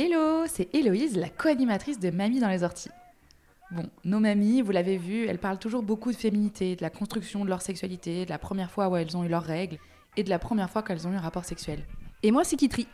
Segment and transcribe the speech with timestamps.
[0.00, 2.88] Hello, c'est Héloïse, la co-animatrice de Mamie dans les orties.
[3.72, 7.44] Bon, nos mamies, vous l'avez vu, elles parlent toujours beaucoup de féminité, de la construction
[7.44, 9.76] de leur sexualité, de la première fois où elles ont eu leurs règles
[10.16, 11.84] et de la première fois qu'elles ont eu un rapport sexuel.
[12.22, 12.86] Et moi, c'est Kitri.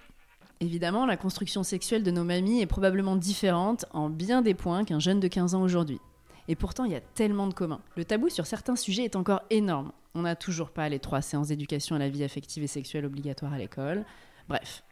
[0.60, 4.98] Évidemment, la construction sexuelle de nos mamies est probablement différente en bien des points qu'un
[4.98, 6.00] jeune de 15 ans aujourd'hui.
[6.48, 7.82] Et pourtant, il y a tellement de communs.
[7.98, 9.92] Le tabou sur certains sujets est encore énorme.
[10.14, 13.52] On n'a toujours pas les trois séances d'éducation à la vie affective et sexuelle obligatoires
[13.52, 14.06] à l'école.
[14.48, 14.82] Bref.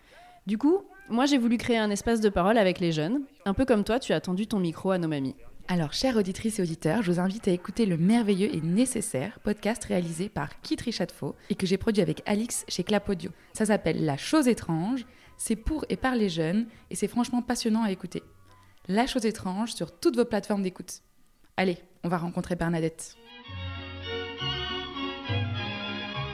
[0.47, 3.65] Du coup, moi j'ai voulu créer un espace de parole avec les jeunes, un peu
[3.65, 5.37] comme toi, tu as tendu ton micro à nos mamies.
[5.69, 9.85] Alors, chères auditrices et auditeurs, je vous invite à écouter le merveilleux et nécessaire podcast
[9.85, 13.31] réalisé par Kit Richatfo et que j'ai produit avec Alix chez Clap Audio.
[13.53, 17.85] Ça s'appelle La chose étrange, c'est pour et par les jeunes et c'est franchement passionnant
[17.85, 18.23] à écouter.
[18.89, 21.03] La chose étrange sur toutes vos plateformes d'écoute.
[21.57, 23.17] Allez, on va rencontrer Bernadette.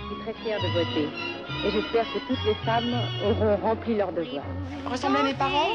[0.02, 1.37] Je suis très fière de voter.
[1.64, 4.44] Et j'espère que toutes les femmes auront rempli leur devoir.
[4.86, 5.74] Ressembler à mes parents?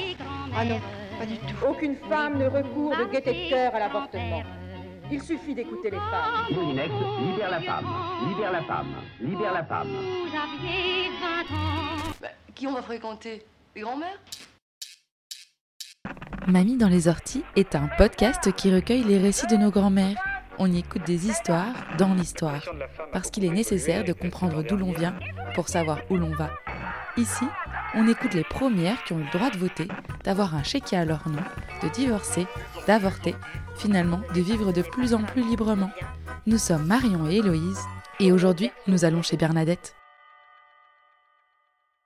[0.56, 0.80] Ah non,
[1.20, 1.66] pas du tout.
[1.67, 4.44] Aucune femme ne recourt de gaieté de cœur à l'avortement.
[5.11, 6.48] Il suffit d'écouter les femmes.
[6.52, 6.89] Moulinex,
[7.28, 7.86] libère la femme,
[8.30, 9.89] libère la femme, libère la femme.
[12.22, 13.45] Bah, qui on va fréquenter?
[13.76, 14.20] Les grands-mères?
[16.48, 20.33] Mamie dans les orties est un podcast qui recueille les récits de nos grands-mères.
[20.59, 22.63] On y écoute des histoires dans l'histoire,
[23.11, 25.15] parce qu'il est nécessaire de comprendre d'où l'on vient
[25.55, 26.51] pour savoir où l'on va.
[27.17, 27.45] Ici,
[27.95, 29.87] on écoute les premières qui ont eu le droit de voter,
[30.23, 31.41] d'avoir un chéquier à leur nom,
[31.81, 32.45] de divorcer,
[32.86, 33.36] d'avorter,
[33.77, 35.89] finalement de vivre de plus en plus librement.
[36.45, 37.81] Nous sommes Marion et Héloïse,
[38.19, 39.95] et aujourd'hui, nous allons chez Bernadette.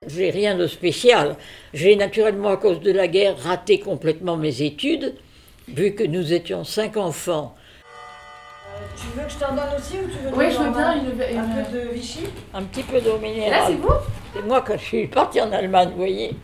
[0.06, 1.36] J'ai rien de spécial.
[1.74, 5.16] J'ai naturellement, à cause de la guerre, raté complètement mes études,
[5.68, 7.54] vu que nous étions cinq enfants.
[8.96, 10.94] Tu veux que je t'en donne aussi ou tu veux Oui, que je veux bien
[10.94, 12.20] une- un une- peu de Vichy
[12.54, 13.50] Un petit peu d'eau minérale.
[13.50, 13.88] Là, c'est vous
[14.34, 16.36] C'est moi quand je suis partie en Allemagne, vous voyez.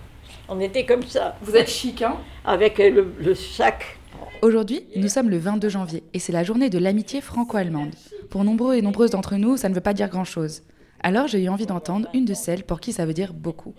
[0.48, 3.98] On était comme ça, Vous êtes chic, hein avec euh, le, le sac.
[4.42, 7.94] Aujourd'hui, nous sommes le 22 janvier et c'est la journée de l'amitié franco-allemande.
[8.28, 10.62] Pour nombreux et nombreuses d'entre nous, ça ne veut pas dire grand-chose.
[11.02, 13.74] Alors j'ai eu envie d'entendre une de celles pour qui ça veut dire beaucoup.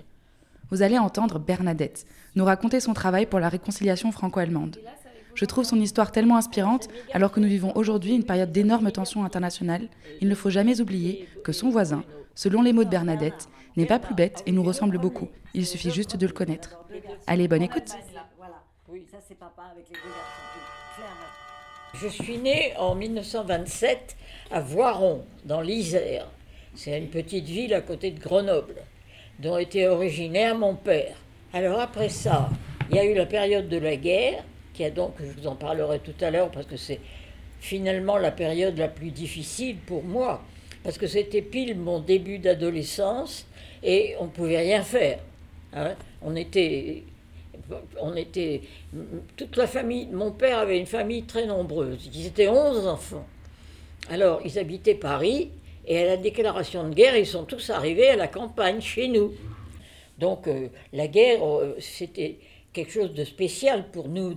[0.71, 2.05] Vous allez entendre Bernadette
[2.35, 4.77] nous raconter son travail pour la réconciliation franco-allemande.
[5.35, 9.25] Je trouve son histoire tellement inspirante alors que nous vivons aujourd'hui une période d'énormes tensions
[9.25, 9.89] internationales.
[10.21, 12.03] Il ne faut jamais oublier que son voisin,
[12.33, 15.27] selon les mots de Bernadette, n'est pas plus bête et nous ressemble beaucoup.
[15.53, 16.79] Il suffit juste de le connaître.
[17.27, 17.91] Allez, bonne écoute.
[21.93, 24.15] Je suis née en 1927
[24.51, 26.27] à Voiron, dans l'Isère.
[26.75, 28.75] C'est une petite ville à côté de Grenoble,
[29.39, 31.15] dont était originaire mon père.
[31.53, 32.49] Alors après ça,
[32.89, 34.43] il y a eu la période de la guerre,
[34.75, 36.99] qui a donc, je vous en parlerai tout à l'heure, parce que c'est
[37.59, 40.43] finalement la période la plus difficile pour moi,
[40.83, 43.47] parce que c'était pile mon début d'adolescence
[43.81, 45.19] et on ne pouvait rien faire.
[45.73, 45.95] hein.
[46.21, 47.03] On était
[47.99, 48.61] on était
[49.37, 50.07] toute la famille.
[50.11, 52.09] Mon père avait une famille très nombreuse.
[52.13, 53.25] Ils étaient 11 enfants.
[54.09, 55.49] Alors, ils habitaient Paris
[55.87, 59.33] et à la déclaration de guerre, ils sont tous arrivés à la campagne chez nous.
[60.19, 62.37] Donc, euh, la guerre, euh, c'était
[62.75, 64.35] quelque chose de spécial pour nous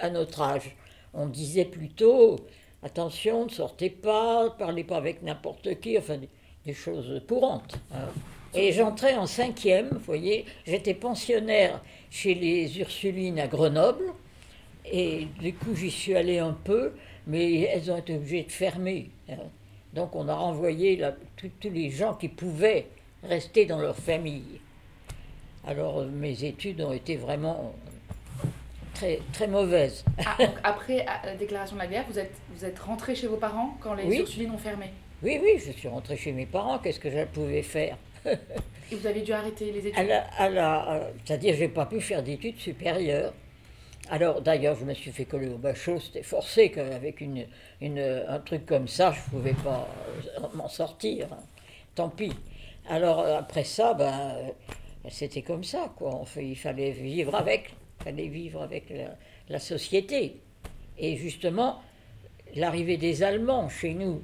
[0.00, 0.76] à notre âge.
[1.14, 2.36] On disait plutôt
[2.82, 6.18] attention, ne sortez pas, parlez pas avec n'importe qui, enfin
[6.64, 7.78] des, choses courantes.
[7.94, 8.08] hein.
[8.54, 11.80] Et j'entrais en cinquième, vous voyez, j'étais pensionnaire
[12.10, 14.12] chez les Ursulines à Grenoble,
[14.84, 16.92] et du coup j'y suis allée un peu,
[17.26, 19.10] mais elles ont été obligées de fermer.
[19.28, 19.36] hein.
[19.92, 21.00] Donc on a renvoyé
[21.36, 22.86] tous les gens qui pouvaient
[23.22, 24.60] rester dans leur famille.
[25.66, 27.72] Alors euh, mes études ont été vraiment
[28.94, 30.04] très, très mauvaises.
[30.24, 33.36] Ah, donc après la déclaration de la guerre, vous êtes, vous êtes rentré chez vos
[33.36, 34.18] parents quand les Oui.
[34.20, 34.90] Ursulines ont fermé.
[35.22, 37.96] Oui, oui, je suis rentrée chez mes parents, qu'est-ce que je pouvais faire?
[38.26, 39.98] Et vous avez dû arrêter les études?
[40.38, 43.32] à la, euh, C'est-à-dire je n'ai pas pu faire d'études supérieures.
[44.08, 47.46] Alors d'ailleurs, je me suis fait coller au bachot, c'était forcé qu'avec une,
[47.80, 49.88] une, un truc comme ça, je ne pouvais pas
[50.38, 51.26] euh, m'en sortir.
[51.96, 52.32] Tant pis.
[52.88, 54.36] Alors euh, après ça, ben,
[55.06, 56.24] euh, c'était comme ça, quoi.
[56.40, 58.92] Il fallait vivre avec, fallait vivre avec
[59.48, 60.36] la, société.
[60.98, 61.80] Et justement,
[62.54, 64.22] l'arrivée des Allemands chez nous,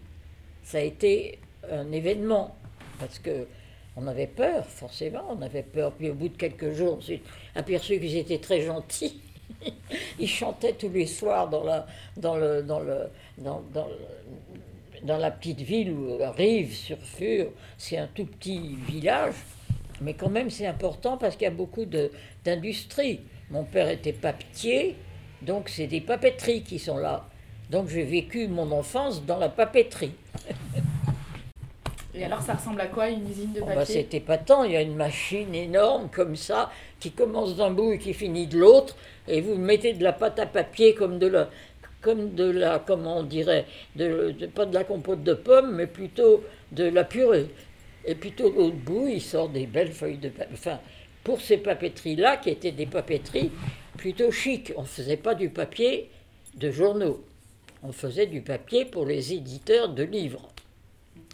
[0.62, 1.38] ça a été
[1.70, 2.56] un événement.
[2.98, 3.46] parce que
[3.94, 5.92] on avait peur, forcément, on avait peur.
[5.92, 7.20] Puis au bout de quelques jours, on s'est
[7.54, 9.20] aperçu qu'ils étaient très gentils.
[10.18, 11.86] Ils chantaient tous les soirs dans la,
[12.16, 13.88] dans le, dans le, dans, dans
[15.02, 19.34] dans la petite ville où Rive sur Fur, c'est un tout petit village,
[20.02, 21.86] mais quand même c'est important parce qu'il y a beaucoup
[22.44, 23.20] d'industries.
[23.50, 24.96] Mon père était papetier,
[25.42, 27.28] donc c'est des papeteries qui sont là.
[27.70, 30.12] Donc j'ai vécu mon enfance dans la papeterie.
[32.14, 34.06] Et alors, ça ressemble à quoi une usine de Bon, bah, papier?
[34.10, 36.70] c'est épatant, il y a une machine énorme comme ça,
[37.00, 38.96] qui commence d'un bout et qui finit de l'autre,
[39.26, 41.48] et vous mettez de la pâte à papier comme de la,
[42.02, 43.64] comme de la, comment on dirait,
[43.96, 47.46] de, de- pas de la compote de pommes, mais plutôt de la purée.
[48.04, 50.52] Et plutôt de l'autre bout, il sort des belles feuilles de papier.
[50.54, 50.80] Enfin,
[51.24, 53.52] pour ces papeteries-là, qui étaient des papeteries
[53.96, 56.10] plutôt chic, on ne faisait pas du papier
[56.56, 57.24] de journaux,
[57.82, 60.48] on faisait du papier pour les éditeurs de livres.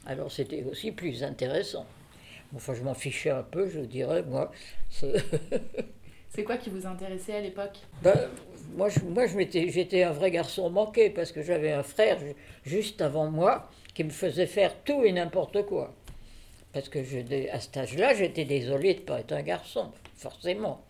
[0.06, 1.86] Alors c'était aussi plus intéressant.
[2.54, 4.50] Enfin, je m'en fichais un peu, je vous dirais, moi.
[4.90, 7.78] c'est- quoi qui vous intéressait à l'époque?
[8.02, 8.28] Ben,
[8.74, 12.34] moi, je, moi j'étais un vrai garçon manqué parce que j'avais un frère ju-
[12.64, 15.94] juste avant moi qui me faisait faire tout et n'importe quoi.
[16.72, 17.18] Parce que je,
[17.50, 20.82] à cet âge-là, j'étais désolée de ne pas être un garçon, forcément.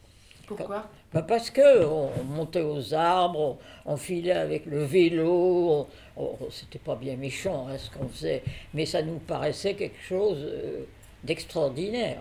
[0.47, 0.89] Pourquoi?
[1.13, 5.87] Ben, parce que on, on montait aux arbres, on, on filait avec le vélo,
[6.51, 8.43] c'était pas bien méchant hein, ce qu'on faisait,
[8.75, 10.85] mais ça nous paraissait quelque chose euh,
[11.23, 12.21] d'extraordinaire.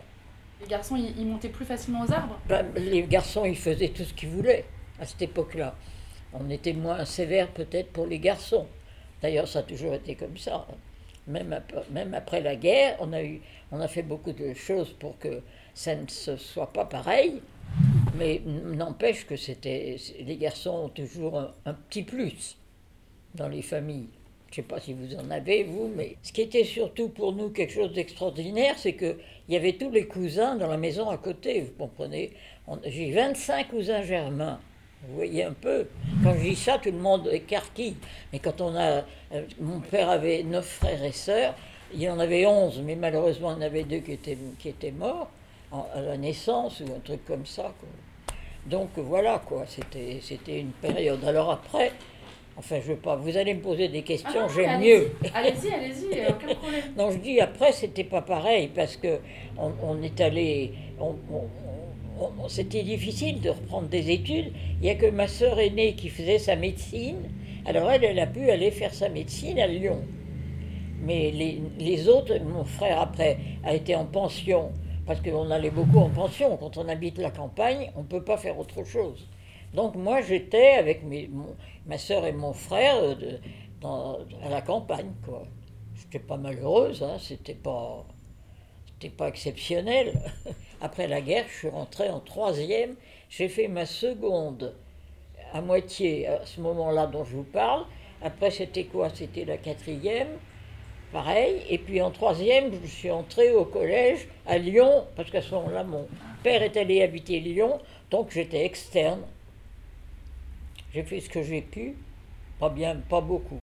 [0.61, 2.39] Les garçons, ils, montaient plus facilement aux arbres?
[2.47, 4.65] Ben, les garçons, ils faisaient tout ce qu'ils voulaient
[4.99, 5.75] à cette époque-là.
[6.33, 8.67] On était moins sévère peut-être pour les garçons.
[9.21, 10.65] D'ailleurs, ça a toujours été comme ça.
[11.27, 13.41] Même après, la guerre, on a, eu,
[13.71, 15.41] on a fait beaucoup de choses pour que
[15.73, 16.07] ça ne
[16.37, 17.41] soit pas pareil.
[18.17, 22.57] Mais n'empêche que c'était, les garçons ont toujours un, un petit plus
[23.35, 24.07] dans les familles.
[24.47, 27.33] Je ne sais pas si vous en avez, vous, mais ce qui était surtout pour
[27.33, 29.17] nous quelque chose d'extraordinaire, c'est qu'il
[29.49, 32.31] y avait tous les cousins dans la maison à côté, vous comprenez.
[32.85, 34.59] J'ai 25 cousins germains.
[35.03, 35.87] Vous voyez un peu.
[36.23, 37.95] Quand je dis ça, tout le monde écarquille.
[38.33, 39.03] Mais quand on a.
[39.33, 41.53] euh, Mon père avait neuf frères et sœurs.
[41.93, 44.91] Il y en avait 11, mais malheureusement, il en avait deux qui étaient, qui étaient
[44.91, 45.29] morts
[45.71, 47.73] en- à la naissance ou un truc comme ça.
[47.79, 48.35] quoi.
[48.65, 49.63] Donc voilà, quoi.
[49.67, 51.23] C'était c'était une période.
[51.23, 51.93] Alors après,
[52.57, 53.15] enfin, je veux pas.
[53.15, 55.11] Vous allez me poser des questions, Ah, j'aime mieux.
[55.33, 56.83] Allez-y, allez-y, euh, aucun problème.
[56.97, 59.19] Non, je dis après, c'était pas pareil parce que
[59.57, 60.73] on, on est allé.
[60.99, 61.47] on- on-
[62.49, 64.51] c'était difficile de reprendre des études.
[64.79, 67.17] Il n'y a que ma sœur aînée qui faisait sa médecine.
[67.65, 70.01] Alors elle, elle a pu aller faire sa médecine à Lyon.
[71.01, 74.71] Mais les, les autres, mon frère après a été en pension
[75.05, 76.57] parce qu'on allait beaucoup en pension.
[76.57, 79.27] Quand on habite la campagne, on ne peut pas faire autre chose.
[79.73, 81.29] Donc moi, j'étais avec mes-
[81.85, 83.37] ma sœur et mon frère euh,
[84.43, 85.43] à la campagne, quoi.
[85.95, 88.05] J'étais pas malheureuse, hein, c'était pas,
[89.17, 90.13] pas exceptionnel.
[90.81, 92.95] Après la guerre, je suis rentrée en troisième.
[93.29, 94.75] J'ai fait ma seconde
[95.53, 97.85] à moitié à ce moment-là dont je vous parle.
[98.21, 99.09] Après, c'était quoi?
[99.09, 100.27] C'était la quatrième,
[101.11, 101.61] pareil.
[101.69, 105.83] Et puis en troisième, je suis entrée au collège à Lyon, parce qu'à ce moment-là,
[105.83, 106.07] mon
[106.43, 107.79] père est allé habiter Lyon,
[108.11, 109.21] donc j'étais externe.
[110.93, 111.95] J'ai fait ce que j'ai pu,
[112.59, 113.59] pas bien, pas beaucoup.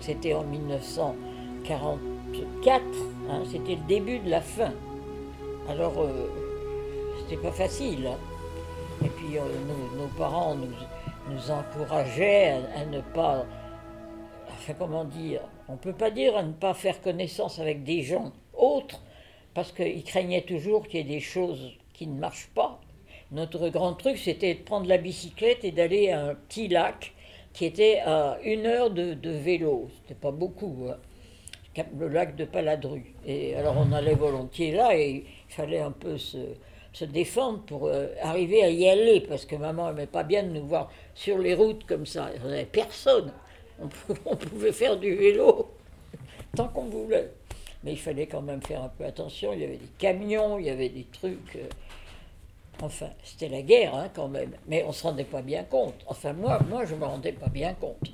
[0.00, 2.82] C'était en 1944,
[3.30, 4.72] hein, c'était le début de la fin.
[5.68, 6.28] Alors, euh,
[7.20, 8.06] c'était pas facile.
[8.06, 8.16] hein.
[9.04, 9.42] Et puis, euh,
[9.98, 13.44] nos, parents nous, encourageaient à, à ne pas.
[14.48, 18.32] Enfin, comment dire On peut pas dire à ne pas faire connaissance avec des gens
[18.54, 19.00] autres,
[19.54, 22.80] parce qu'ils craignaient toujours qu'il y ait des choses qui ne marchent pas.
[23.32, 27.12] Notre grand truc, c'était de prendre la bicyclette et d'aller à un petit lac
[27.56, 29.88] qui était à une heure de, de vélo.
[30.02, 30.88] C'était pas beaucoup.
[30.90, 30.96] hein.
[31.98, 33.02] Le lac de Paladru.
[33.26, 36.38] Et alors on allait volontiers là et il fallait un peu se,
[36.92, 40.48] se défendre pour euh, arriver à y aller parce que maman n'aimait pas bien de
[40.50, 42.30] nous voir sur les routes comme ça.
[42.36, 43.32] Il n'y avait personne.
[44.26, 45.70] On pouvait faire du vélo
[46.56, 47.30] tant qu'on voulait.
[47.84, 49.52] Mais il fallait quand même faire un peu attention.
[49.52, 51.56] Il y avait des camions, il y avait des trucs.
[51.56, 51.68] euh,
[52.82, 55.94] Enfin, c'était la guerre hein, quand même, mais on ne se rendait pas bien compte.
[56.06, 58.12] Enfin, moi, moi je ne me rendais pas bien compte.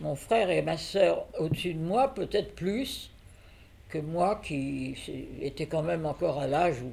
[0.00, 3.10] Mon frère et ma sœur au-dessus de moi, peut-être plus
[3.88, 4.94] que moi qui
[5.40, 6.92] était quand même encore à l'âge où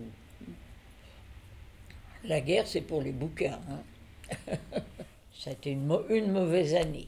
[2.24, 3.60] la guerre, c'est pour les bouquins.
[3.70, 4.55] hein.
[5.38, 7.08] Ça a été une mauvaise année.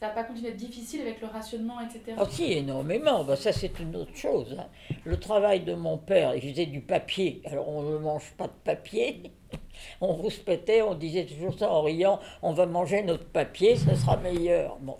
[0.00, 2.16] Ça n'a pas continué d'être difficile avec le rationnement, etc.
[2.16, 3.24] Ah si, énormément.
[3.24, 4.56] Ben, ça, c'est une autre chose.
[4.58, 4.66] hein.
[5.04, 7.42] Le travail de mon père, il faisait du papier.
[7.46, 9.22] Alors, on ne mange pas de papier.
[10.00, 14.16] on rouspétait, on disait toujours ça en riant, on va manger notre papier, ça sera
[14.16, 14.76] meilleur.
[14.80, 14.96] Bon,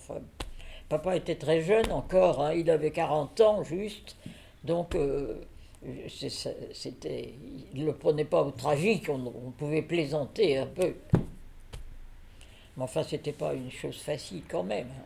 [0.88, 4.16] papa était très jeune encore, hein, il avait 40 ans juste,
[4.64, 5.34] donc euh,
[6.72, 7.34] c'était,
[7.74, 10.94] il ne le prenait pas au tragique, on pouvait plaisanter un peu.
[12.78, 14.86] Mais enfin, c'était pas une chose facile quand même.
[14.88, 15.04] hein.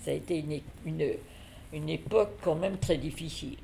[0.00, 1.12] Ça a été une, é- une,
[1.72, 3.56] une époque quand même très difficile.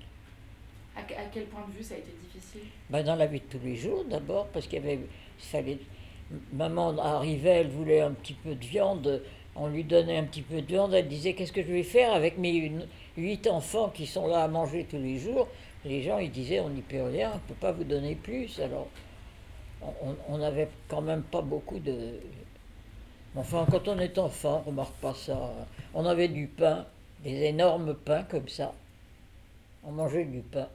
[0.95, 1.01] À,
[1.33, 2.69] quel point de vue ça a été difficile?
[2.91, 4.97] Ben, dans la vie de tous les jours, d'abord, parce qu'il y avait.
[5.39, 5.79] Il fallait,
[6.53, 9.23] maman arrivait, elle voulait un petit peu de viande,
[9.57, 12.13] on lui donnait un petit peu de viande, elle disait Qu'est-ce que je vais faire
[12.13, 12.87] avec mes une-
[13.17, 15.49] huit enfants qui sont là à manger tous les jours?
[15.87, 18.61] Les gens, ils disaient On n'y peut rien, on ne peut pas vous donner plus.
[18.61, 18.89] Alors,
[20.29, 22.21] on n'avait quand même pas beaucoup de.
[23.37, 25.39] Enfin, quand on est enfant, on remarque pas ça.
[25.95, 26.87] On avait du pain,
[27.25, 28.75] des énormes pains comme ça.
[29.85, 30.69] On mangeait du pain.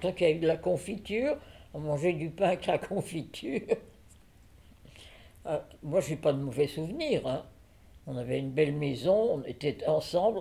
[0.00, 1.36] Tant qu'il y a eu de la confiture,
[1.74, 3.62] on mangeait du pain avec la confiture.
[5.46, 7.26] Euh, moi, je n'ai pas de mauvais souvenirs.
[7.26, 7.44] hein.
[8.06, 10.40] On avait une belle maison, on était ensemble,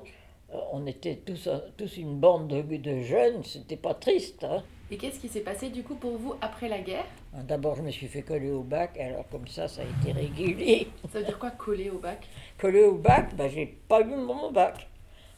[0.54, 4.44] euh, on était tous, tous une bande de, de jeunes, c'était pas triste.
[4.44, 4.64] hein.
[4.92, 7.06] Et qu'est-ce qui s'est passé du coup pour vous après la guerre?
[7.34, 10.88] D'abord, je me suis fait coller au bac, alors comme ça, ça a été régulier.
[11.12, 12.28] Ça veut dire quoi coller au bac?
[12.58, 14.88] Coller au bac, ben, j'ai pas eu mon bac.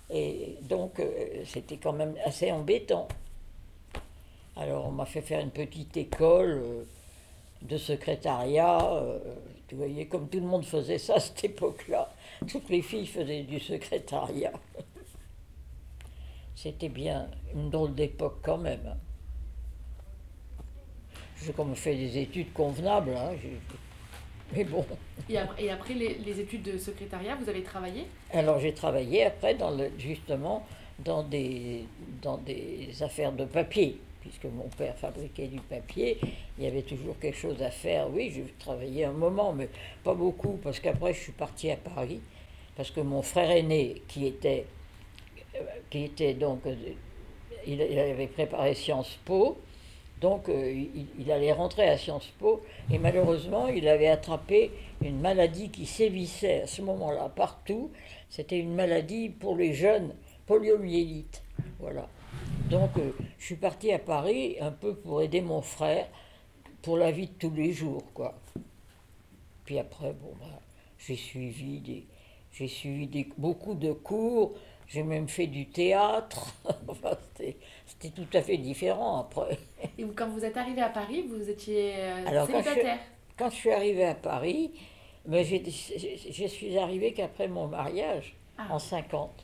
[0.10, 3.10] Et donc, euh, c'était quand même assez embêtant.
[4.56, 6.84] Alors, on m'a fait faire une petite école euh,
[7.62, 8.86] de secrétariat.
[8.94, 9.20] euh,
[9.68, 12.10] tu voyais, comme tout le monde faisait ça à cette époque-là.
[12.48, 14.54] Toutes les filles faisaient du secrétariat.
[16.56, 18.96] C'était bien une drôle d'époque quand même.
[21.44, 23.12] J'ai comme fait des études convenables.
[23.16, 23.32] hein,
[24.56, 24.86] Mais bon.
[25.30, 28.06] Et après, et après les, les études de secrétariat, vous avez travaillé?
[28.34, 30.66] Alors j'ai travaillé après dans le, justement
[31.00, 31.86] dans des,
[32.22, 36.20] dans des affaires de papier, puisque mon père fabriquait du papier,
[36.58, 38.08] il y avait toujours quelque chose à faire.
[38.12, 39.70] Oui, j'ai travaillé un moment, mais
[40.04, 42.22] pas beaucoup, parce qu'après je suis partie à Paris,
[42.76, 44.66] parce que mon frère aîné, qui était,
[45.56, 46.76] euh, qui était donc, euh,
[47.66, 49.60] il, il avait préparé Sciences Po,
[50.22, 50.86] donc euh,
[51.20, 52.62] il, allait rentrer à Sciences Po
[52.92, 57.90] et malheureusement il avait attrapé une maladie qui sévissait à ce moment-là partout.
[58.30, 60.14] C'était une maladie pour les jeunes,
[60.46, 61.42] poliomyélite.
[61.80, 62.08] Voilà.
[62.70, 66.08] Donc euh, je suis partie à Paris un peu pour aider mon frère
[66.84, 68.36] pour la vie de tous les jours, quoi.
[69.66, 70.60] Puis après, bon, bah,
[71.00, 72.06] j'ai suivi des,
[72.54, 74.54] j'ai suivi des, beaucoup de cours.
[74.88, 76.54] J'ai même fait du théâtre.
[78.00, 79.58] C'était, tout à fait différent après.
[79.98, 83.00] Et quand vous êtes arrivé à Paris, vous étiez euh, Alors, quand je, suis, célibataire
[83.38, 84.72] quand je suis arrivée à Paris,
[85.26, 88.68] ben, j'ai- j'ai- je suis arrivée qu'après mon mariage, Ah.
[88.72, 89.44] en 50.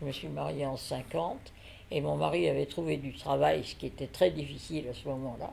[0.00, 1.52] Je me suis mariée en 50
[1.90, 5.50] et mon mari avait trouvé du travail, ce qui était très difficile à ce moment-là.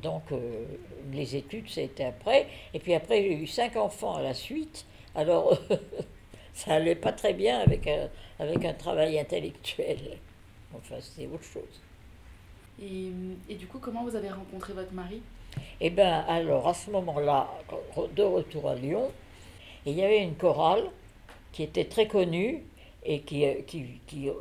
[0.00, 0.64] Donc euh,
[1.12, 2.46] les études, c'était après.
[2.72, 4.86] Et puis après, j'ai eu cinq enfants à la suite.
[5.14, 5.58] Alors
[6.54, 10.18] ça allait pas très bien avec un, avec un travail intellectuel.
[10.74, 11.80] Enfin, c'était autre chose.
[12.80, 13.10] et,
[13.48, 15.22] et du coup, comment vous avez rencontré votre mari?
[15.80, 17.48] Eh bien, alors, à ce moment-là,
[18.14, 19.10] de retour à Lyon,
[19.86, 20.90] il y avait une chorale
[21.52, 22.62] qui était très connue
[23.02, 24.34] et qui, qui, qui, euh,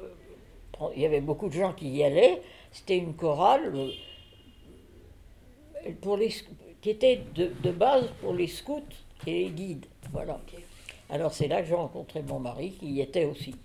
[0.96, 2.42] il y avait beaucoup de gens qui y allaient.
[2.72, 3.92] C'était une chorale euh,
[6.02, 6.30] pour les,
[6.82, 8.84] qui était de, de base pour les scouts
[9.26, 9.86] et les guides.
[10.12, 10.40] Voilà.
[11.10, 13.56] Alors, c'est là que j'ai rencontré mon mari qui y était aussi.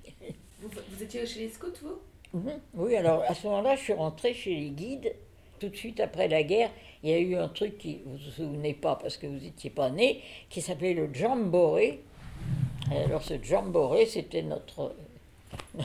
[0.61, 1.99] vous, vous étiez chez les scouts, vous?
[2.35, 2.61] Mhm.
[2.75, 5.15] Oui, alors à ce moment-là, je suis rentrée chez les guides.
[5.61, 6.71] Tout de suite après la guerre,
[7.05, 9.71] il y a eu un truc qui, vous vous souvenez pas parce que vous n'étiez
[9.71, 10.21] pas né,
[10.51, 12.01] qui s'appelait le jamboree.
[12.93, 14.95] Et alors ce jamboree, c'était notre...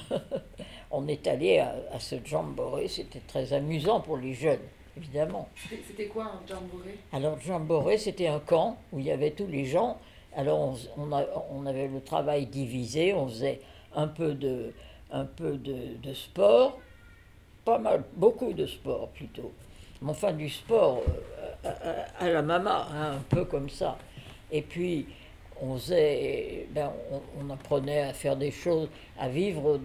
[0.91, 4.61] On est allé à, à ce jamboree, c'était très amusant pour les jeunes,
[4.95, 5.49] évidemment.
[5.55, 6.95] C'était- C'était quoi un jamboree?
[7.11, 9.97] Alors, jamboree, c'était un camp où il y avait tous les gens.
[10.35, 13.59] Alors, on, fais- on, a- on avait le travail divisé, on faisait
[13.93, 14.73] un peu de,
[15.11, 16.79] un peu de, de sport,
[17.65, 19.51] pas mal, beaucoup de sport plutôt.
[20.01, 21.01] Mais enfin, du sport
[21.65, 23.97] euh, à, la mama, hein, un peu comme ça.
[24.51, 25.07] Et puis,
[25.61, 26.91] on faisait, ben,
[27.39, 29.79] on, apprenait à faire des choses, à vivre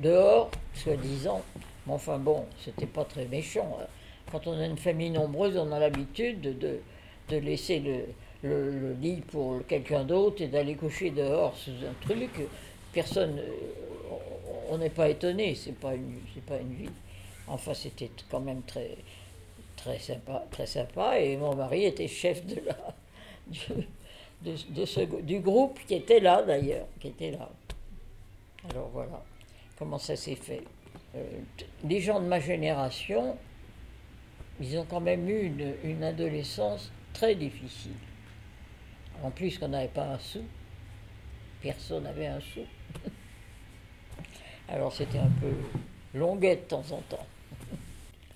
[0.00, 1.42] dehors, soi-disant.
[1.86, 3.78] Mais enfin bon, c'était pas très méchant.
[3.80, 3.86] hein.
[4.32, 6.80] Quand on a une famille nombreuse, on a l'habitude de, de,
[7.28, 8.06] de laisser le,
[8.42, 12.30] le, le lit pour quelqu'un d'autre et d'aller coucher dehors sous un truc.
[12.92, 14.16] Personne, euh,
[14.70, 16.90] on- n'est pas étonné, c'est pas une, c'est pas une vie.
[17.46, 18.96] Enfin, c'était quand même très,
[19.76, 21.18] très sympa, très sympa.
[21.20, 22.76] Et mon mari était chef de la,
[23.46, 23.60] du,
[24.42, 27.50] de, de ce, du groupe qui était là d'ailleurs, qui était là.
[28.70, 29.22] Alors voilà
[29.78, 30.62] comment ça s'est fait?
[31.16, 31.24] Euh,
[31.84, 33.36] les gens de ma génération,
[34.60, 37.92] ils ont quand même eu une, une adolescence très difficile.
[39.22, 40.42] En plus qu'on n'avait pas un sou.
[41.60, 42.60] Personne n'avait un sou.
[44.68, 45.52] Alors c'était un peu
[46.18, 47.26] longuet de temps en temps.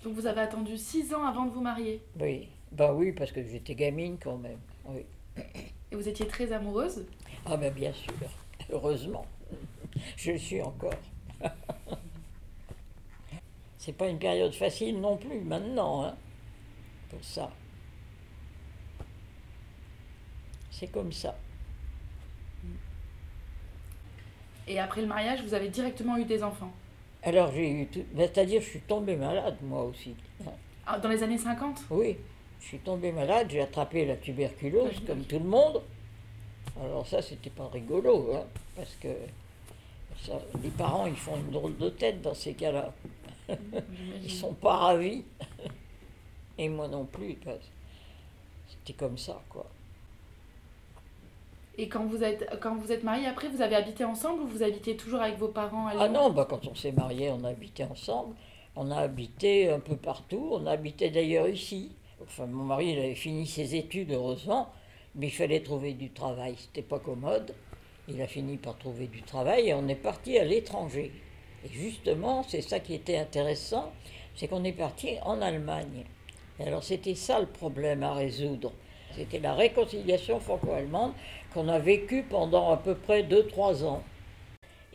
[0.05, 2.03] Donc vous avez attendu six ans avant de vous marier.
[2.21, 4.59] Oui, ben oui, parce que j'étais gamine quand même.
[4.87, 5.05] Oui.
[5.91, 7.05] Et vous étiez très amoureuse
[7.47, 8.13] Ah ben bien sûr,
[8.71, 9.27] heureusement.
[10.17, 10.95] Je le suis encore.
[13.79, 16.15] C'est pas une période facile non plus maintenant, hein,
[17.09, 17.51] pour ça.
[20.71, 21.37] C'est comme ça.
[24.69, 26.71] Et après le mariage, vous avez directement eu des enfants
[27.23, 28.05] Alors j'ai eu tout.
[28.13, 30.15] ben, C'est-à-dire, je suis tombée malade moi aussi.
[30.87, 32.17] Ah, Dans les années 50 Oui,
[32.61, 35.81] je suis tombée malade, j'ai attrapé la tuberculose Ah, comme tout le monde.
[36.81, 38.45] Alors ça, c'était pas rigolo, hein,
[38.77, 39.09] parce que
[40.23, 42.93] ça, les parents, ils font une drôle de tête dans ces cas-là.
[44.23, 45.25] Ils sont pas ravis.
[46.59, 47.35] Et moi non plus.
[47.45, 47.65] parce que
[48.69, 49.67] C'était comme ça, quoi.
[51.81, 54.65] Et quand vous êtes, quand vous êtes mariés après, vous avez habité ensemble ou vous
[54.65, 57.45] habitiez toujours avec vos parents à Ah Lyon non, bah, quand on s'est mariés, on
[57.45, 58.35] a habité ensemble.
[58.75, 60.51] On a habité un peu partout.
[60.53, 61.93] On a habité d'ailleurs ici.
[62.21, 64.73] Enfin, mon mari, il avait fini ses études, heureusement,
[65.15, 66.57] mais il fallait trouver du travail.
[66.59, 67.55] C'était pas commode.
[68.09, 71.13] Il a fini par trouver du travail et on est parti à l'étranger.
[71.65, 73.93] Et justement, c'est ça qui était intéressant,
[74.35, 76.05] c'est qu'on est parti en Allemagne.
[76.59, 78.73] Et alors, c'était ça le problème à résoudre.
[79.19, 81.13] C'était la réconciliation franco-allemande
[81.53, 84.03] qu'on a vécue pendant à peu près 2-3 ans.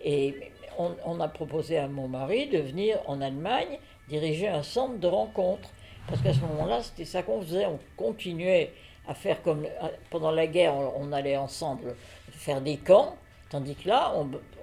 [0.02, 0.34] Et
[0.78, 5.70] on, a proposé à mon mari de venir en Allemagne diriger un centre de rencontre.
[6.08, 7.66] Parce qu'à ce moment-là, c'était ça qu'on faisait.
[7.66, 8.72] On continuait
[9.08, 9.68] à faire comme
[10.10, 11.96] pendant la guerre, on, allait ensemble
[12.32, 13.16] faire des camps.
[13.50, 14.14] Tandis que là,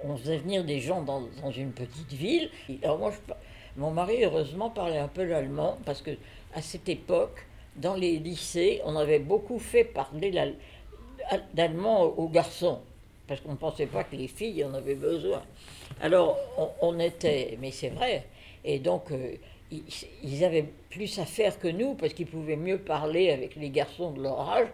[0.03, 1.21] on, faisait venir des gens dans,
[1.55, 2.49] une petite ville.
[2.83, 3.11] Alors moi,
[3.77, 6.11] mon mari, heureusement, parlait un peu l'allemand parce que
[6.53, 10.55] à cette époque, dans les lycées, on avait beaucoup fait parler l'al-
[11.53, 12.79] d'allemand aux garçons
[13.31, 15.41] parce qu'on ne pensait pas que les filles en avaient besoin.
[16.01, 16.37] Alors,
[16.81, 18.25] on, était, mais c'est vrai,
[18.65, 19.35] et donc euh,
[19.71, 24.11] ils, avaient plus à faire que nous, parce qu'ils pouvaient mieux parler avec les garçons
[24.11, 24.67] de leur âge,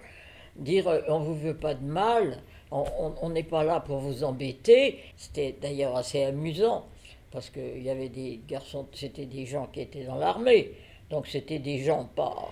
[0.56, 4.24] dire euh, on ne vous veut pas de mal, on n'est pas là pour vous
[4.24, 5.00] embêter.
[5.16, 6.86] C'était d'ailleurs assez amusant,
[7.32, 10.72] parce qu'il y avait des garçons, c'était des gens qui étaient dans l'armée,
[11.12, 12.50] donc c'était des gens pas,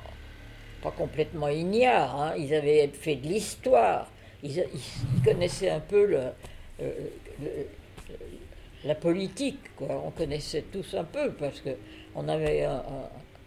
[0.91, 2.33] complètement ignares, hein.
[2.37, 4.09] ils avaient fait de l'histoire,
[4.43, 4.63] ils,
[5.23, 6.17] connaissaient un peu
[6.81, 6.89] euh,
[8.83, 9.59] la politique.
[9.81, 11.71] On connaissait tous un peu parce que
[12.15, 12.67] on avait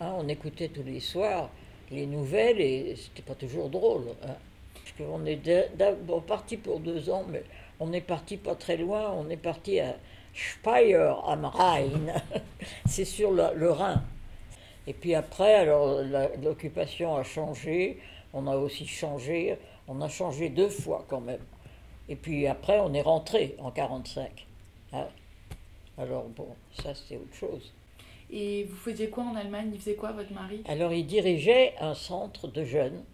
[0.01, 1.51] on écoutait tous les soirs
[1.91, 4.05] les nouvelles et c'était pas toujours drôle.
[4.23, 4.35] hein.
[4.75, 7.43] Parce qu'on est d'a- d'abord parti pour deux ans, mais
[7.81, 9.13] on n'est parti pas très loin.
[9.17, 9.97] On est parti à
[10.35, 12.23] Speyer am Rhein.
[12.87, 14.03] C'est sur le Rhin.
[14.89, 16.01] Et puis après, alors
[16.43, 17.99] l'occupation a changé.
[18.33, 19.59] On a aussi changé.
[19.87, 21.43] On a changé deux fois quand même.
[22.09, 24.47] Et puis après, on est rentré en 45.
[24.95, 25.07] hein.
[25.99, 27.75] Alors bon, ça c'est autre chose.
[28.31, 29.73] Et vous faisiez quoi en Allemagne?
[29.75, 30.63] Il faisait quoi votre mari?
[30.67, 33.05] Alors il dirigeait un centre de jeunes,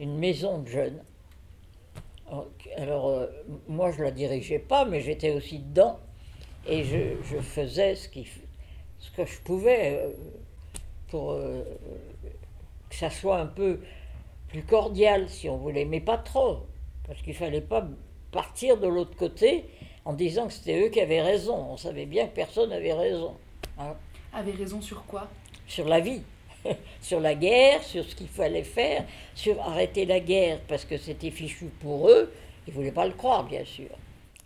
[0.00, 1.00] une maison de jeunes.
[2.76, 3.26] Alors euh,
[3.68, 6.00] moi je la dirigeais pas, mais j'étais aussi dedans
[6.66, 8.26] et je, je faisais ce, qui,
[8.98, 10.12] ce que je pouvais euh,
[11.10, 11.62] pour euh,
[12.88, 13.80] que ça soit un peu
[14.48, 16.60] plus cordial si on voulait, mais pas trop,
[17.06, 17.86] parce qu'il fallait pas
[18.32, 19.64] partir de l'autre côté
[20.04, 21.56] en disant que c'était eux qui avaient raison.
[21.70, 23.34] On savait bien que personne n'avait raison.
[23.78, 23.94] hein
[24.32, 25.28] Avait raison sur quoi?
[25.66, 26.22] Sur la vie,
[27.00, 31.30] sur la guerre, sur ce qu'il fallait faire, sur arrêter la guerre parce que c'était
[31.30, 32.32] fichu pour eux.
[32.66, 33.88] Ils ne voulaient pas le croire, bien sûr.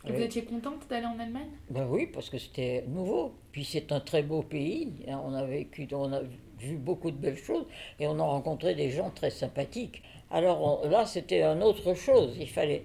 [0.07, 1.49] Et Vous étiez contente d'aller en Allemagne?
[1.71, 3.33] Ben oui, parce que c'était nouveau.
[3.53, 4.93] Puis c'est un très beau pays.
[5.09, 5.21] hein.
[5.25, 6.21] On a vécu, on a
[6.65, 7.67] vu beaucoup de belles choses
[8.01, 10.03] et on a rencontré des gens très sympathiques.
[10.31, 12.37] Alors là, c'était une autre chose.
[12.41, 12.85] Il fallait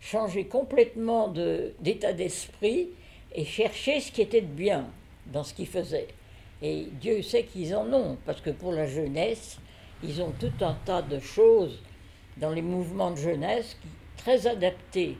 [0.00, 1.28] changer complètement
[1.80, 2.88] d'état d'esprit
[3.34, 4.86] et chercher ce qui était de bien
[5.26, 6.08] dans ce qu'ils faisaient.
[6.62, 9.58] Et Dieu sait qu'ils en ont, parce que pour la jeunesse,
[10.02, 11.82] ils ont tout un tas de choses
[12.38, 15.16] dans les mouvements de jeunesse qui, très adaptés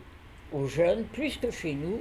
[0.53, 2.01] aux jeunes, plus que chez nous.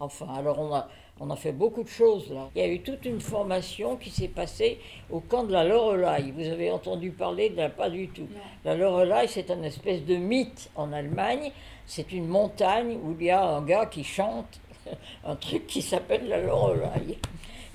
[0.00, 0.88] Enfin, alors on a,
[1.20, 2.50] on a fait beaucoup de choses là.
[2.54, 4.78] Il y a eu toute une formation qui s'est passée
[5.10, 6.32] au camp de la Loreley.
[6.32, 8.28] Vous avez entendu parler de la pas du tout.
[8.64, 11.52] La Loreley, c'est un espèce de mythe en Allemagne.
[11.86, 14.60] C'est une montagne où il y a un gars qui chante
[15.24, 17.18] un truc qui s'appelle la Loreley.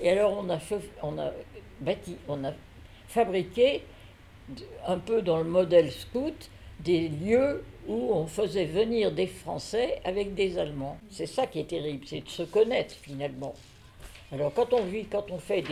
[0.00, 1.30] Et alors on a, fait, on a
[1.80, 2.52] bâti, on a
[3.08, 3.82] fabriqué
[4.86, 10.34] un peu dans le modèle scout des lieux où on faisait venir des Français avec
[10.34, 10.98] des Allemands.
[11.10, 13.54] C'est ça qui est terrible, c'est de se connaître finalement.
[14.32, 15.62] Alors quand on vit, quand on fait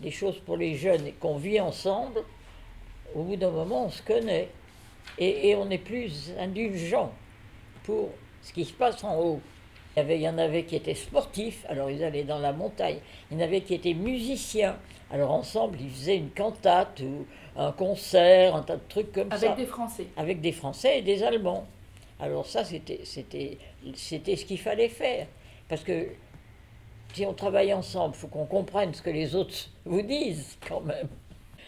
[0.00, 2.22] des, choses pour les jeunes et qu'on vit ensemble,
[3.14, 4.48] au bout d'un moment, on se connaît.
[5.18, 7.12] Et, et on est plus indulgent
[7.84, 8.10] pour
[8.42, 9.40] ce qui se passe en haut.
[9.96, 12.52] Il y, avait, il y en avait qui étaient sportifs, alors ils allaient dans la
[12.52, 12.98] montagne.
[13.30, 14.76] Il y en avait qui étaient musiciens.
[15.10, 19.36] Alors ensemble, ils faisaient une cantate ou un concert, un tas de trucs comme ça.
[19.52, 20.06] Avec des Français.
[20.16, 21.66] Avec des Français et des Allemands.
[22.20, 25.26] Alors ça, c'était, ce qu'il fallait faire.
[25.68, 26.08] Parce que
[27.14, 30.80] si on travaille ensemble, il faut qu'on comprenne ce que les autres vous disent quand
[30.82, 31.08] même.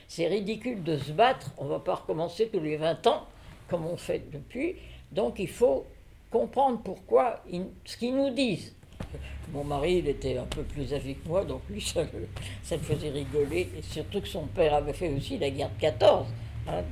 [0.08, 3.26] C'est ridicule de se battre, on ne va pas recommencer tous les 20 ans
[3.68, 4.74] comme on fait depuis.
[5.12, 5.86] Donc il faut
[6.30, 8.74] comprendre pourquoi, ils- ce qu'ils nous disent.
[9.52, 12.28] Mon mari, il était un peu plus âgé que moi, donc lui, ça, le-
[12.62, 13.68] ça le faisait rigoler.
[13.76, 16.26] Et surtout que son père avait fait aussi la guerre de 14.
[16.68, 16.82] hein.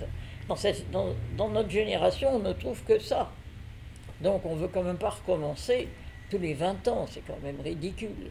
[0.48, 3.30] Dans, cette- dans- dans notre génération, on ne trouve que ça.
[4.20, 5.88] Donc on veut quand même pas recommencer
[6.30, 8.30] tous les 20 ans, c'est quand même ridicule.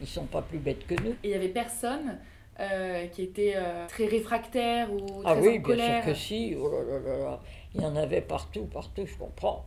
[0.00, 1.10] Ils sont pas plus bêtes que nous.
[1.22, 2.18] Et il y avait personne
[2.58, 6.02] euh, qui était euh, très réfractaire ou très Ah oui, en bien colère.
[6.04, 6.54] sûr que si.
[6.58, 7.40] Oh là là là là.
[7.74, 9.64] Il y en avait partout, partout, je comprends.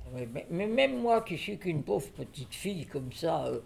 [0.50, 3.60] Mais, même moi qui suis qu'une pauvre petite fille comme ça, euh,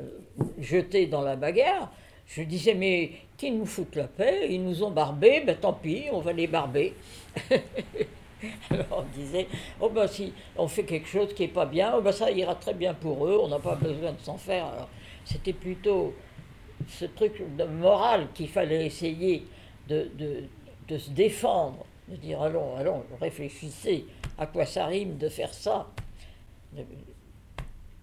[0.00, 1.90] euh, jetée dans la bagarre,
[2.26, 6.04] je disais, mais qu'ils nous foutent la paix, ils nous ont barbés, ben tant pis,
[6.12, 6.94] on va les barber.
[8.70, 9.48] Alors on disait,
[9.80, 12.54] oh ben si on fait quelque chose qui est pas bien, oh ben ça ira
[12.54, 14.66] très bien pour eux, on n'a pas besoin de s'en faire.
[14.66, 14.88] Alors
[15.24, 16.14] c'était plutôt
[16.86, 19.44] ce truc de morale qu'il fallait essayer
[19.88, 20.44] de, de,
[20.86, 24.06] de se défendre, de dire allons, allons, réfléchissez
[24.38, 25.88] à quoi ça rime de faire ça.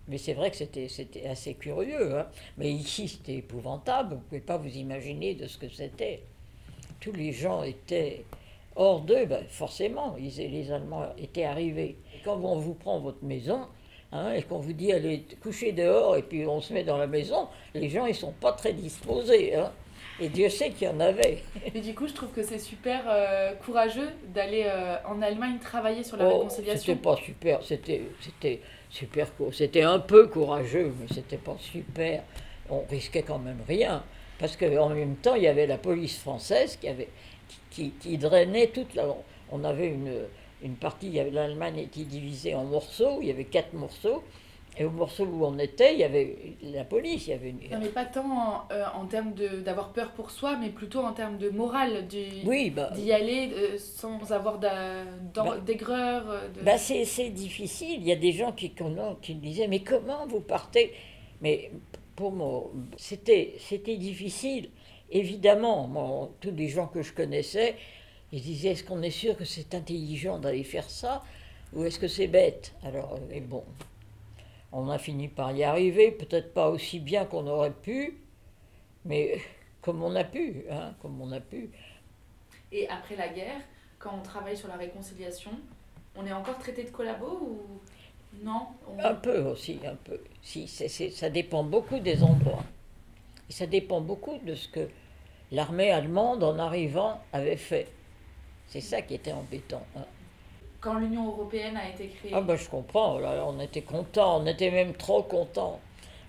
[0.08, 2.18] Mais c'est vrai que c'était, assez curieux.
[2.20, 2.28] hein.
[2.58, 4.10] Mais ici, c'était épouvantable.
[4.10, 6.22] Vous ne pouvez pas vous imaginer de ce que c'était.
[7.00, 8.24] Tous les gens étaient
[8.76, 10.16] hors d'eux, ben, forcément.
[10.20, 11.98] Ils, les Allemands étaient arrivés.
[12.24, 13.62] Quand on vous prend votre maison,
[14.12, 17.08] hein, et qu'on vous dit allez coucher dehors, et puis on se met dans la
[17.08, 19.56] maison, les gens, ils sont pas très disposés.
[19.56, 19.72] hein.
[20.22, 21.40] Et Dieu sait qu'il y en avait.
[21.74, 26.04] Mais du coup, je trouve que c'est super euh, courageux d'aller euh, en Allemagne travailler
[26.04, 26.80] sur la Oh, réconciliation.
[26.94, 29.28] C'était pas super, c'était c'était super.
[29.52, 32.24] C'était un peu courageux, mais c'était pas super.
[32.70, 34.04] On risquait quand même rien.
[34.40, 37.10] Parce qu'en même temps, il y avait la police française qui, avait,
[37.70, 39.06] qui, qui- drainait toute la.
[39.52, 40.14] On avait une,
[40.64, 44.24] une partie, l'Allemagne était divisée en morceaux, il y avait quatre morceaux.
[44.78, 47.60] Et au morceau où on était, il y avait la police, il y avait une.
[47.72, 51.00] Non, mais pas tant en, euh, en termes de- d'avoir peur pour soi, mais plutôt
[51.00, 55.04] en termes de morale, du- Oui, bah, d'y aller euh, sans avoir Bah.
[55.66, 56.30] d'aigreur.
[56.30, 57.98] euh, de- Ben, c'est difficile.
[58.02, 58.84] Il y a des gens qui, qui
[59.36, 60.94] me disaient Mais comment vous partez?
[61.42, 61.72] Mais
[62.16, 64.70] pour moi, c'était c'était difficile.
[65.12, 67.76] Évidemment, moi, tous les gens que je connaissais,
[68.34, 71.24] ils disaient Est-ce qu'on est sûr que c'est intelligent d'aller faire ça?
[71.74, 72.74] Ou est-ce que c'est bête?
[72.84, 73.64] Alors, mais bon,
[74.76, 76.12] on a fini par y arriver.
[76.12, 78.18] Peut-être pas aussi bien qu'on aurait pu,
[79.06, 79.42] mais
[79.82, 80.66] comme on a pu.
[80.72, 81.72] Hein, comme on a pu.
[82.72, 83.62] Et après la guerre,
[84.00, 85.52] quand on travaille sur la réconciliation,
[86.16, 87.82] on est encore traité de collabo ou
[88.44, 88.68] non?
[88.88, 90.20] On- Un peu aussi, un peu.
[90.42, 92.64] Si, ça dépend beaucoup des endroits.
[93.50, 94.90] Et ça dépend beaucoup de ce que
[95.52, 97.88] l'armée allemande, en arrivant, avait fait.
[98.68, 99.86] C'est ça qui était embêtant.
[99.98, 100.06] hein.
[100.86, 104.70] Quand l'Union européenne a été créée, Ah ben je comprends, on était contents, on était
[104.70, 105.80] même trop contents.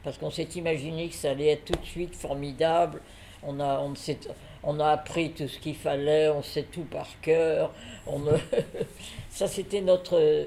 [0.03, 3.03] Parce qu'on s'est imaginé que ça allait être tout de suite formidable.
[3.43, 3.93] On a, on
[4.63, 7.71] on a appris tout ce qu'il fallait, on sait tout par cœur.
[8.07, 8.23] On,
[9.29, 10.47] ça, c'était notre,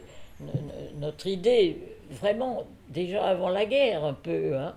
[0.96, 1.78] notre idée,
[2.10, 4.58] vraiment, déjà avant la guerre, un peu.
[4.58, 4.74] hein.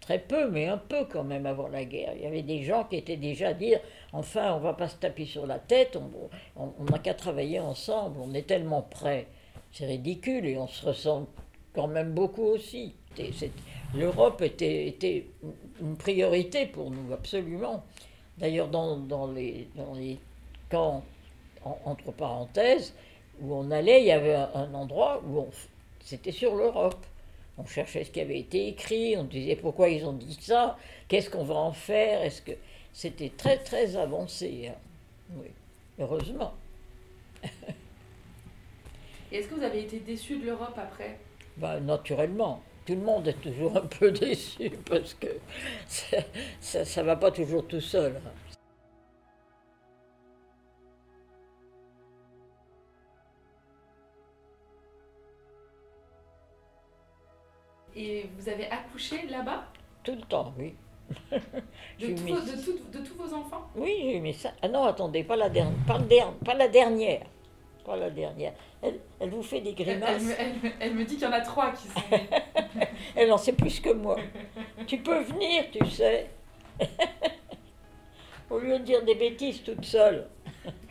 [0.00, 2.12] Très peu, mais un peu quand même avant la guerre.
[2.16, 3.80] Il y avait des gens qui étaient déjà à dire
[4.12, 5.98] enfin, on va pas se taper sur la tête,
[6.56, 9.26] on n'a qu'à travailler ensemble, on est tellement près.
[9.72, 11.26] C'est ridicule et on se ressemble
[11.74, 12.94] quand même beaucoup aussi.
[13.94, 15.26] L'Europe était,
[15.80, 17.82] une priorité pour nous, absolument.
[18.38, 18.96] D'ailleurs, dans,
[19.32, 19.68] les,
[20.68, 21.02] camps,
[21.64, 22.94] en- entre parenthèses,
[23.40, 25.46] où on allait, il y avait un, un endroit où
[26.04, 27.04] c'était sur l'Europe.
[27.56, 30.76] On cherchait ce qui avait été écrit, on disait pourquoi ils ont dit ça,
[31.08, 32.52] qu'est-ce qu'on va en faire, est-ce que
[32.92, 34.68] c'était très très avancé.
[34.68, 34.78] hein.
[35.36, 35.48] Oui,
[35.98, 36.54] heureusement.
[39.30, 41.18] Et est-ce que vous avez été déçu de l'Europe après?
[41.58, 45.28] Ben, naturellement, tout le monde est toujours un peu déçu parce que
[45.86, 48.16] ça ça ne va pas toujours tout seul.
[48.16, 48.30] hein.
[57.94, 59.66] Et vous avez accouché là-bas?
[60.04, 60.74] Tout le temps, oui.
[61.30, 64.52] De, tous mis- vos- de tout- de tous vos enfants Oui, j'ai mis ça.
[64.62, 65.76] Ah non, attendez, pas la dernière.
[65.86, 67.22] Pas, der- pas la dernière.
[67.84, 68.52] Pas la dernière.
[68.82, 70.22] Elle, elle vous fait des elle grimaces.
[70.22, 72.00] me, elle me- elle me dit qu'il y en a trois qui sont.
[73.16, 74.16] Elle en sait plus que moi.
[74.86, 76.28] tu peux venir, tu sais.
[78.50, 80.26] Au lieu de dire des bêtises toute seule.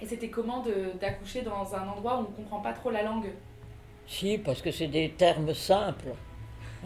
[0.01, 0.63] Et c'était comment
[0.99, 3.32] d'accoucher dans un endroit où on ne comprend pas trop la langue?
[4.08, 6.13] Si, parce que c'est des termes simples.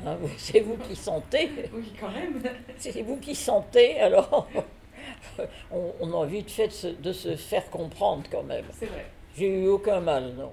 [0.06, 1.50] Hein, c'est vous qui sentez.
[1.74, 2.42] Oui, quand même.
[2.78, 4.48] C'est vous qui sentez, alors
[5.72, 8.66] on, on a vite fait de se, de se faire comprendre quand même.
[8.72, 9.06] C'est vrai.
[9.36, 10.52] J'ai eu aucun mal, non.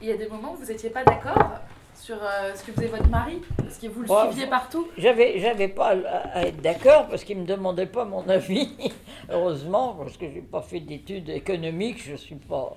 [0.00, 1.60] Il y a des moments où vous n'étiez pas d'accord
[1.94, 3.40] sur euh, ce que faisait votre mari?
[3.56, 4.88] Parce que vous le Ouais, suiviez partout?
[4.98, 8.70] J'avais, j'avais pas à, à être d'accord parce qu'il me demandait pas mon avis.
[9.30, 12.74] Heureusement, parce que j'ai pas fait d'études économiques, je suis pas.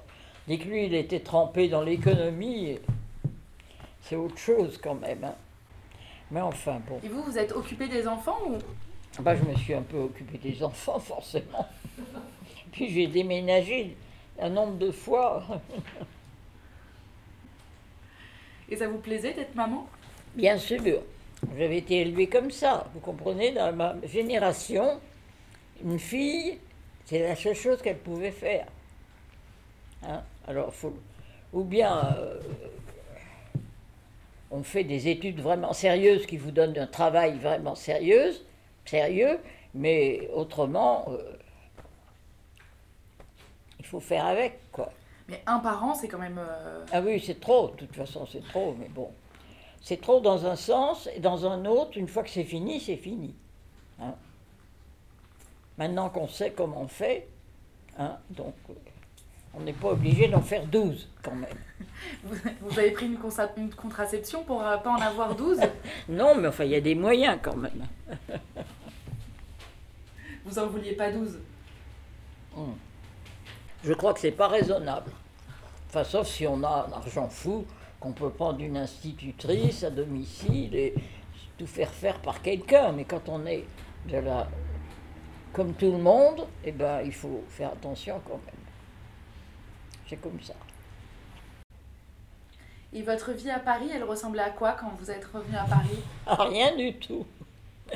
[0.47, 2.77] Dès que lui, il était trempé dans l'économie,
[4.03, 5.23] c'est autre chose quand même.
[5.23, 5.35] hein.
[6.31, 6.99] Mais enfin, bon.
[7.03, 8.57] Et vous, vous êtes occupé des enfants ou?
[9.21, 11.67] Bah, je me suis un peu occupé des enfants, forcément.
[12.71, 13.95] Puis j'ai déménagé
[14.39, 15.43] un nombre de fois.
[18.69, 19.87] Et ça vous plaisait d'être maman?
[20.35, 20.81] Bien sûr,
[21.57, 22.87] j'avais été élevée comme ça.
[22.93, 24.99] Vous comprenez, dans ma génération,
[25.83, 26.57] une fille,
[27.05, 28.67] c'est la seule chose qu'elle pouvait faire.
[30.03, 30.93] Hein Alors, faut,
[31.53, 32.39] ou bien euh,
[34.51, 38.33] on fait des études vraiment sérieuses qui vous donnent un travail vraiment sérieux,
[38.85, 39.39] sérieux,
[39.73, 41.33] mais autrement, euh,
[43.79, 44.91] il faut faire avec, quoi.
[45.27, 46.37] Mais un parent, c'est quand même.
[46.37, 49.11] euh, Ah oui, c'est trop, de toute façon, c'est trop, mais bon.
[49.81, 52.97] C'est trop dans un sens, et dans un autre, une fois que c'est fini, c'est
[52.97, 53.35] fini.
[53.99, 54.13] Hein.
[55.77, 57.27] Maintenant qu'on sait comment on fait,
[57.97, 58.53] hein, donc
[59.57, 61.57] on n'est pas obligé d'en faire 12 quand même.
[62.23, 65.59] Vous, vous avez pris une, contraception pour euh, pas en avoir 12
[66.09, 67.85] Non, mais enfin, il y a des moyens quand même.
[70.45, 71.39] Vous en vouliez pas 12
[73.83, 75.11] Je crois que c'est pas raisonnable.
[75.89, 77.65] Enfin, sauf si on a un argent fou,
[77.99, 80.93] qu'on peut prendre une institutrice à domicile et
[81.57, 82.91] tout faire faire par quelqu'un.
[82.91, 83.65] Mais quand on est
[84.07, 84.47] de la...
[85.53, 88.65] comme tout le monde, eh ben, il faut faire attention quand même.
[90.07, 90.53] C'est comme ça.
[92.93, 95.99] Et votre vie à Paris, elle ressemblait à quoi quand vous êtes revenu à Paris?
[96.27, 97.25] Ah, Rien du tout.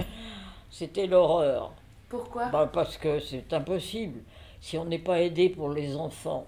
[0.71, 1.73] C'était l'horreur.
[2.09, 2.47] Pourquoi?
[2.47, 4.19] Ben, parce que c'est impossible.
[4.61, 6.45] Si on n'est pas aidé pour les enfants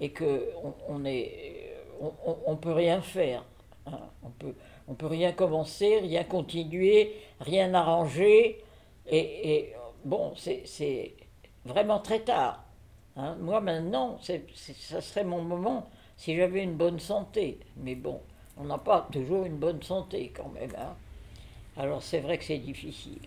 [0.00, 0.48] et que
[0.88, 3.44] on, est, on, on- on peut rien faire.
[3.86, 3.98] hein.
[4.22, 4.54] On peut,
[4.86, 8.62] on peut rien commencer, rien continuer, rien arranger.
[9.06, 11.14] Et, et, bon, c'est
[11.64, 12.62] vraiment très tard.
[13.18, 13.36] Hein.
[13.40, 17.58] Moi maintenant, c'est c'est- ça serait mon moment si j'avais une bonne santé.
[17.76, 18.20] Mais bon,
[18.56, 20.72] on n'a pas toujours une bonne santé quand même.
[20.78, 20.94] hein.
[21.76, 23.20] Alors c'est vrai que c'est difficile.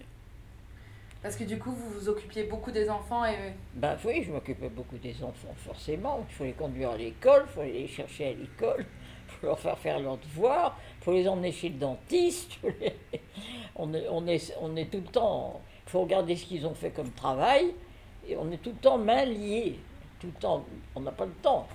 [1.22, 3.36] Parce que du coup, vous vous occupiez beaucoup des enfants et.
[3.76, 6.26] Ben oui, je m'occupais beaucoup des enfants, forcément.
[6.28, 8.86] Il faut les conduire à l'école, il faut les chercher à l'école,
[9.28, 12.54] il faut leur faire faire leurs devoirs, il faut les emmener chez le dentiste.
[12.54, 12.96] faut les-
[13.76, 15.62] On, est, on, est, on est tout le temps.
[15.88, 17.74] Il faut regarder ce qu'ils ont fait comme travail,
[18.28, 19.80] et on est tout le temps main liée.
[20.20, 21.68] Tout le temps, on n'a pas le temps.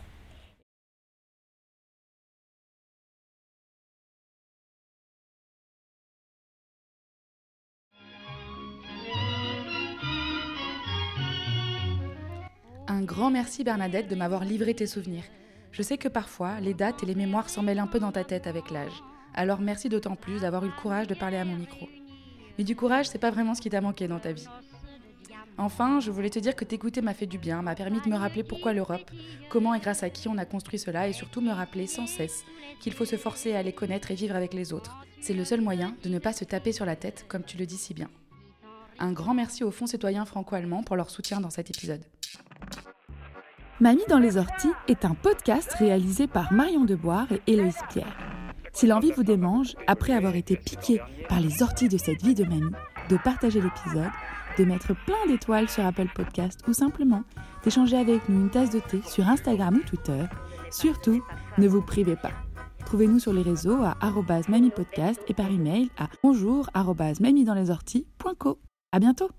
[12.88, 15.24] Un grand merci Bernadette de m'avoir livré tes souvenirs.
[15.72, 18.22] Je sais que parfois, les dates et les mémoires s'en mêlent un peu dans ta
[18.22, 19.02] tête avec l'âge.
[19.34, 21.88] Alors merci d'autant plus d'avoir eu le courage de parler à mon micro.
[22.56, 24.46] Mais du courage, c'est pas vraiment ce qui t'a manqué dans ta vie.
[25.58, 28.16] Enfin, je voulais te dire que t'écouter m'a fait du bien, m'a permis de me
[28.16, 29.10] rappeler pourquoi l'Europe,
[29.48, 32.44] comment et grâce à qui on a construit cela, et surtout me rappeler sans cesse
[32.80, 34.96] qu'il faut se forcer à les connaître et vivre avec les autres.
[35.20, 37.64] C'est le seul moyen de ne pas se taper sur la tête, comme tu le
[37.64, 38.10] dis si bien.
[38.98, 42.02] Un grand merci au Fonds citoyen franco-allemand pour leur soutien dans cet épisode.
[43.80, 48.16] Mamie dans les orties est un podcast réalisé par Marion Deboire et Héloïse Pierre.
[48.72, 52.44] Si l'envie vous démange, après avoir été piqué par les orties de cette vie de
[52.44, 52.74] mamie,
[53.08, 54.10] de partager l'épisode,
[54.56, 57.22] de mettre plein d'étoiles sur Apple Podcast ou simplement
[57.64, 60.24] d'échanger avec nous une tasse de thé sur Instagram ou Twitter,
[60.70, 61.22] surtout,
[61.58, 62.32] ne vous privez pas.
[62.86, 63.96] Trouvez-nous sur les réseaux à
[64.48, 68.58] mamipodcast et par email à bonjour mamiedanslesorties.co.
[68.92, 69.30] À bientôt!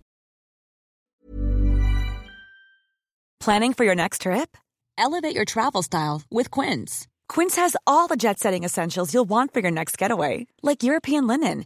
[3.40, 4.58] Planning for your next trip?
[4.98, 7.08] Elevate your travel style with Quince.
[7.30, 11.28] Quince has all the jet setting essentials you'll want for your next getaway, like European
[11.28, 11.66] linen,